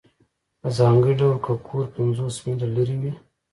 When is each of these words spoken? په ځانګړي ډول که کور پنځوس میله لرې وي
په 0.61 0.67
ځانګړي 0.77 1.13
ډول 1.21 1.37
که 1.45 1.53
کور 1.67 1.85
پنځوس 1.95 2.35
میله 2.45 2.67
لرې 2.75 2.95
وي 3.01 3.13